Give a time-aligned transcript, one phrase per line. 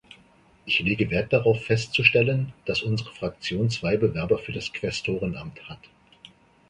[0.65, 5.91] Ich lege Wert darauf festzustellen, dass unsere Fraktion zwei Bewerber für das Quästorenamt hat.